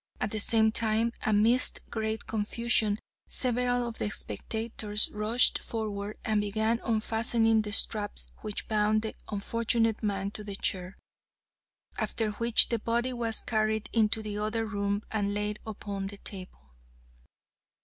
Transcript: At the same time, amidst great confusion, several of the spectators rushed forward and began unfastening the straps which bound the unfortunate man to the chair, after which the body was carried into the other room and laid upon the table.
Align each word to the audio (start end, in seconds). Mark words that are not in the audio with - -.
At 0.19 0.31
the 0.31 0.39
same 0.39 0.71
time, 0.71 1.13
amidst 1.21 1.87
great 1.91 2.25
confusion, 2.25 2.97
several 3.27 3.87
of 3.87 3.99
the 3.99 4.09
spectators 4.09 5.11
rushed 5.11 5.59
forward 5.59 6.17
and 6.25 6.41
began 6.41 6.81
unfastening 6.83 7.61
the 7.61 7.71
straps 7.71 8.27
which 8.39 8.67
bound 8.67 9.03
the 9.03 9.13
unfortunate 9.31 10.01
man 10.01 10.31
to 10.31 10.43
the 10.43 10.55
chair, 10.55 10.97
after 11.99 12.31
which 12.31 12.69
the 12.69 12.79
body 12.79 13.13
was 13.13 13.43
carried 13.43 13.91
into 13.93 14.23
the 14.23 14.39
other 14.39 14.65
room 14.65 15.03
and 15.11 15.35
laid 15.35 15.59
upon 15.67 16.07
the 16.07 16.17
table. 16.17 16.71